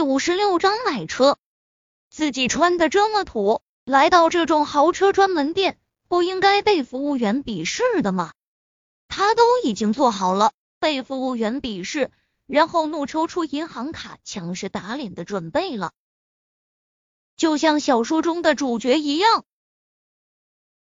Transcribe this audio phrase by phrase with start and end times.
[0.00, 1.36] 第五十六章买车。
[2.08, 8.32] 自己穿的这么土，来到这种豪车专门店，不应该被服务员鄙视的吗？
[9.08, 12.10] 他都已经做好了被服务员鄙视，
[12.46, 15.92] 然后怒抽出银行卡强势打脸的准备了，
[17.36, 19.44] 就像小说中的主角一样。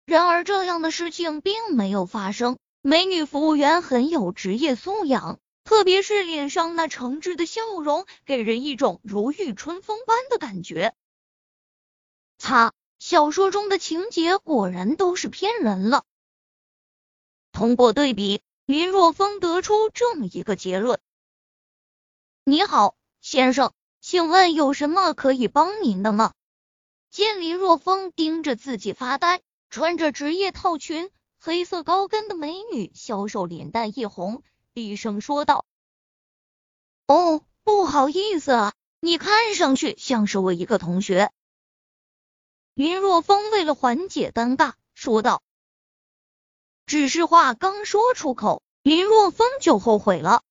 [0.05, 2.59] 然而，这样的事情并没有发生。
[2.84, 5.39] 美女服务员很有职业素养。
[5.68, 10.95] 特别是脸上那诚挚的笑容，给人一种如沐春风般的感觉。
[12.37, 16.06] 擦，小说中的情节果然都是骗人了。
[17.51, 21.01] 通过对比，林若风得出这么一个结论：
[22.45, 26.31] 你好，先生，请问有什么可以帮您的吗？
[27.11, 34.44] 见林若风盯着自己发呆，穿着职业套裙、黑色高跟的美女销售脸蛋一红。
[34.77, 35.66] 低声说道
[37.08, 41.31] ：“哦，不好意思啊，你看上去像是我一个同学。”
[42.75, 45.42] 林若风为了缓解尴尬说道。
[46.86, 50.44] 只是话刚说出口，林若风就后悔了。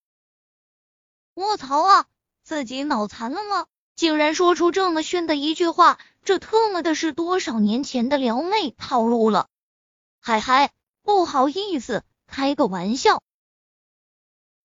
[1.34, 2.06] 卧槽啊，
[2.42, 3.66] 自己脑残了吗？
[3.94, 9.48] 竟然说出这么炫的一句话，这特么的是多少年前的撩妹套路了？
[10.18, 13.22] 嗨嗨，不好意思，开个玩笑。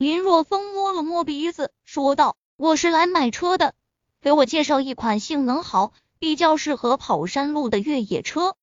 [0.01, 3.75] 林若风摸了摸鼻子，说道：“我是来买车的，
[4.19, 8.55] 给我介绍一款性能好、比较适合跑山路的越野车。”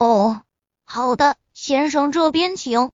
[0.00, 0.42] 哦，
[0.84, 2.92] 好的，先生这边请。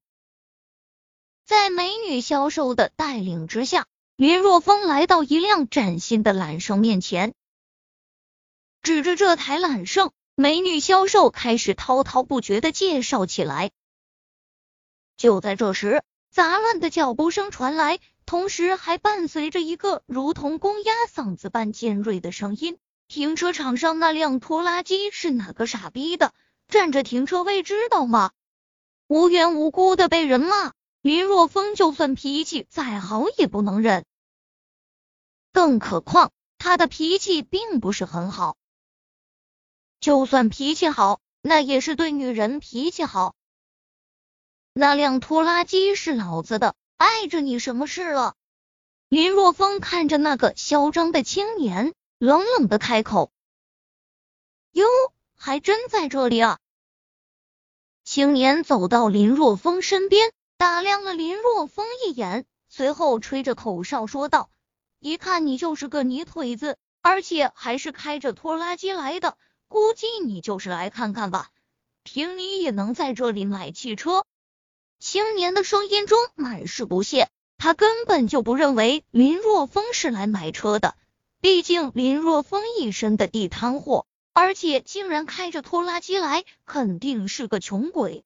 [1.45, 7.35] 在美女销售的带领之下，林若风来到一辆崭新的揽胜面前，
[8.83, 13.71] 指着这台揽胜，美女销售开始滔滔不绝的介绍起来。
[15.17, 16.03] 就在这时，
[16.37, 22.77] 杂乱的脚步声传来，同时还伴随着一个如同公鸭嗓子般尖锐的声音
[23.09, 26.35] ：“停车场上那辆拖拉机是哪个傻逼的？
[26.69, 28.33] 占着停车位知道吗？
[29.07, 34.05] 无缘无故的被人骂，林若风就算脾气再好也不能忍。
[35.55, 38.59] 更何况他的脾气并不是很好，
[40.01, 43.35] 就算脾气好，那也是对女人脾气好。”
[44.79, 48.35] 那辆拖拉机是老子的，碍着你什么事了？
[49.09, 53.33] 林若风看着那个嚣张的青年，冷冷的开口
[54.73, 54.85] ：“哟，
[55.35, 56.59] 还真在这里啊！”
[58.05, 64.51] 青年走到林若风身边，打量了林若风一眼，随后吹着口哨说道
[65.01, 69.39] ：“一看你就是个泥腿子，而且还是开着拖拉机来的，
[69.69, 71.49] 估计你就是来看看吧。
[72.03, 74.27] 凭你也能在这里买汽车？”
[74.99, 80.97] 青年的声音中满是不屑，他根本就不认为林若风是来买车的，
[81.41, 88.25] 毕竟林若风一身的地摊货，而且竟然开着拖拉机来，肯定是个穷鬼。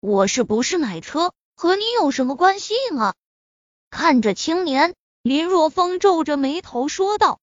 [0.00, 3.14] 我是不是买车和你有什么关系吗？
[3.88, 7.40] 看着青年，林若风皱着眉头说道：“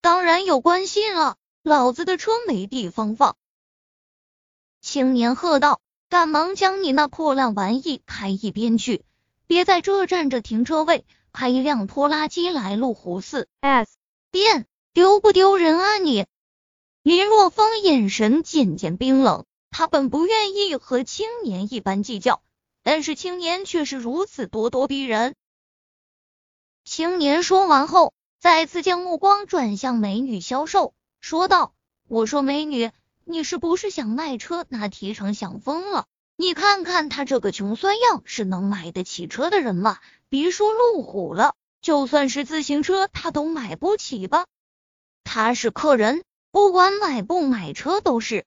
[0.00, 3.36] 当然有关系了，老子的车没地方放。”
[4.80, 5.80] 青年喝道。
[6.08, 9.04] 赶忙将你那破烂玩意开一边去！
[9.46, 13.98] 别在这占着停车位，开一辆拖拉机来路虎四 S
[14.30, 16.24] 店，丢不丢人啊你？
[17.02, 22.42] 林若风眼神渐渐冰冷，他本不愿意和青年一般计较，
[22.82, 25.34] 但是青年却是如此咄咄逼人。
[26.84, 31.74] 青年说完后，再次将目光转向美女销售，说道
[32.08, 32.90] ：“我说美女。”
[33.30, 34.64] 你是不是想卖车？
[34.70, 36.06] 拿提成想疯了！
[36.36, 39.98] 你看看他这个穷酸样，是能买得起车的人吗？
[40.30, 44.46] 别说路虎了，就算是自行车，他都买不起吧？
[45.24, 48.46] 他是客人，不管买不买车都是。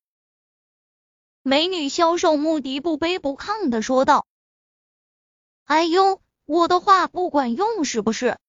[1.43, 4.25] 美女销售穆迪不卑不亢的说道
[5.65, 8.39] ：“哎呦，我的话不管用是不是？”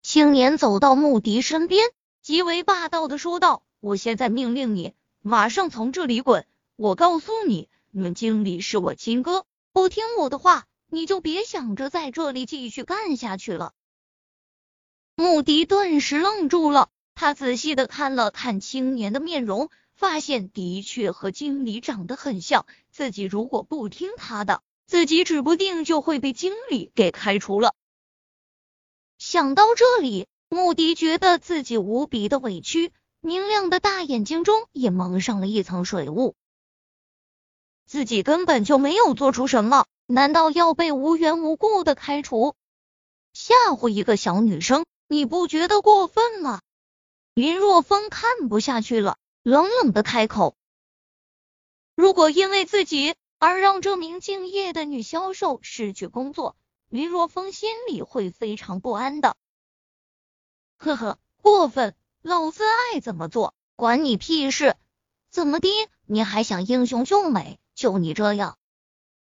[0.00, 1.90] 青年走到穆迪身边，
[2.22, 6.46] 极为霸道的说道：“我现在命令你。”马上从这里滚！
[6.76, 13.74] 我告诉你，你们经理是我亲哥，不听我的话，你就别想着在这里继续干下去了。
[15.16, 22.64] 穆迪顿时愣住了，他仔细的看了看青年的面容，发现的确和经理长得很像。
[22.90, 27.74] 自己如果不听他的，自己指不定就会被经理给开除了。
[29.18, 32.92] 想到这里，穆迪觉得自己无比的委屈。
[33.20, 36.36] 明亮的大眼睛中也蒙上了一层水雾，
[37.84, 42.54] 自己根本就没有做出什么，难道要被无缘无故的开除？
[43.32, 46.60] 吓唬一个小女生，你不觉得过分吗？
[47.34, 50.56] 林若风看不下去了，冷冷的开口
[51.96, 56.56] ：“如果因为自己而让这名敬业的女销售失去工作，
[56.88, 59.36] 林若风心里会非常不安的。”
[60.78, 64.76] 呵呵，过分，老子爱怎么做，管你屁事！
[65.30, 65.68] 怎么的，
[66.06, 67.58] 你还想英雄救美？
[67.74, 68.58] 就你这样，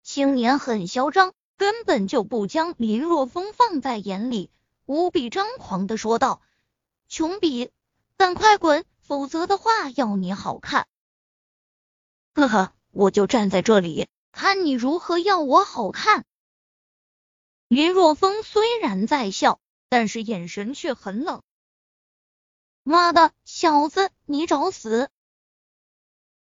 [0.03, 1.33] 青年很嚣张。
[1.57, 4.51] 根本就不将林若风放在眼里，
[4.85, 6.41] 无比张狂的说道
[7.07, 7.71] ：“穷比，
[8.17, 10.85] 赶快滚，否则的话要你好看！”
[12.35, 16.25] 呵呵，我就站在这里，看你如何要我好看。
[17.69, 21.41] 林若风虽然在笑，但是眼神却很冷。
[22.87, 25.09] 妈的，小子，你找死！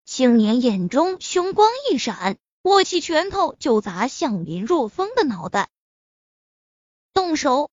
[0.04, 2.38] 青年眼中凶光一闪。
[2.62, 5.68] 握起拳头就砸向林若风的脑袋，
[7.12, 7.70] 动手！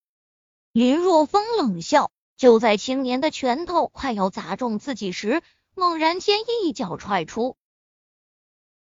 [0.73, 5.41] 林若风冷笑，就在青年的拳头快要砸中自己时，
[5.75, 7.55] 猛然间一脚踹出，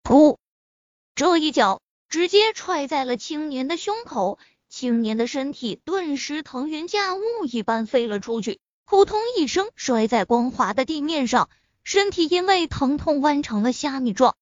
[0.03, 0.37] 噗！
[1.15, 1.81] 这一脚
[2.11, 11.51] 直接踹在了青年的胸口，青年的身体顿时腾云驾雾一般飞了出去，扑通一声摔在光滑的地面上，
[11.83, 14.37] 身体因为疼痛弯成了虾米状。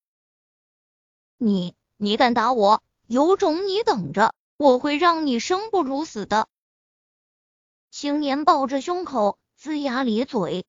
[1.39, 2.83] 你你敢打我？
[3.07, 6.47] 有种你等着，我会让你生不如死的！
[7.91, 10.67] 青年抱着胸口，龇牙咧嘴。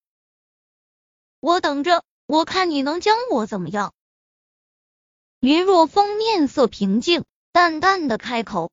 [1.41, 3.93] 我等着，我看你能将我怎么样？
[5.39, 8.71] 林若风面色平静，淡淡的开口：“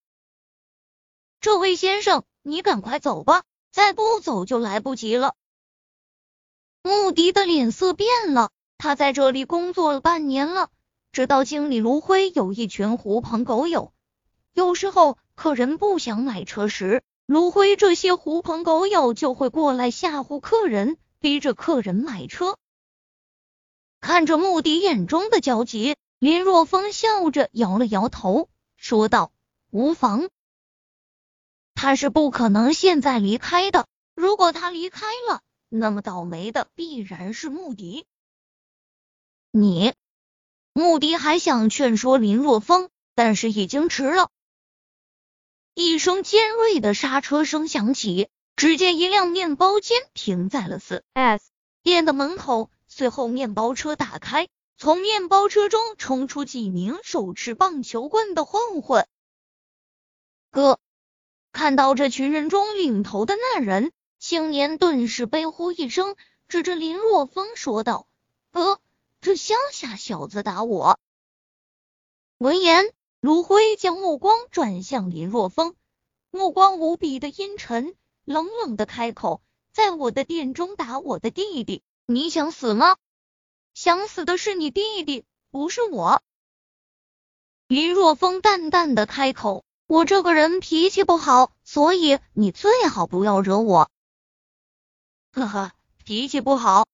[1.41, 5.35] 这位先生，你赶快走吧，再不走就来不及了。”
[6.85, 10.71] 穆迪的脸色变了，他在这里工作了半年了。
[11.11, 13.93] 知道经理卢辉有一群狐朋狗友，
[14.53, 22.57] 有时候客人不想买车时，卢辉这些狐朋狗友就会过来吓唬客人，逼着客人买车。
[24.01, 29.33] 看着穆迪眼中的焦急，林若风笑着摇了摇头，说道
[29.71, 30.29] ：“无妨，
[31.82, 33.88] 他是不可能现在离开的。
[34.14, 38.06] 如果他离开了，那么倒霉的必然是穆迪。
[39.50, 39.93] 你。”
[40.75, 44.31] 穆迪还想劝说林若风，但是已经迟了。
[45.75, 51.50] 一声尖锐的刹车声响起，只见一辆面包间停在了四 S
[51.82, 59.05] 店的门口，随后面包车打开，从面包车中冲出几名手持棒球棍的混混。
[60.52, 60.79] 哥，
[61.53, 66.17] 看到这群人中领头的那人，青年顿时悲呼一声，
[66.49, 68.09] 指着林若风说道
[68.51, 68.81] ：“哥。”
[69.23, 70.99] 这乡下小子打我！
[72.39, 75.77] 闻言，卢辉将目光转向林若风，
[76.33, 77.95] 目光无比的阴沉，
[78.25, 79.41] 冷冷的开口
[79.73, 82.97] ：“在我的店中打我的弟弟，你想死吗？
[83.75, 86.21] 想死的是你弟弟，不是我。”
[87.69, 93.91] 林若风淡淡的开口：“我这个人脾气不好，所以你最好不要惹我。”
[95.33, 95.73] 呵呵，
[96.03, 96.87] 脾气不好。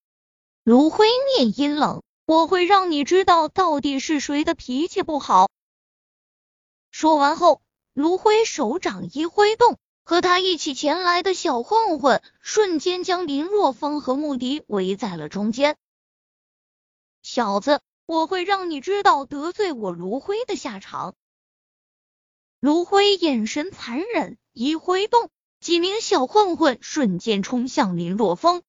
[0.65, 1.06] 卢辉
[1.37, 2.03] 面阴冷。
[2.27, 5.49] 我会让你知道到底是谁的脾气不好。
[6.91, 7.62] 说完后，
[7.95, 15.76] 卢辉手掌一挥动，和他一起前来的小混混瞬间将林若风和穆迪围在了中间。
[17.23, 21.14] 小子，我会让你知道得罪我卢辉的下场。
[22.61, 28.62] 卢辉眼神残忍，一挥动，几名小混混瞬间冲向林若风。